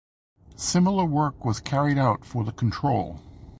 Similar 0.55 1.05
work 1.05 1.45
was 1.45 1.59
carried 1.59 1.99
out 1.99 2.25
for 2.25 2.43
the 2.43 2.51
control. 2.51 3.19